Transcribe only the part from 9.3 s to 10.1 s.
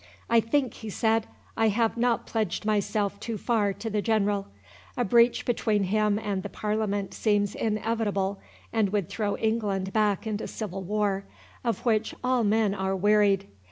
England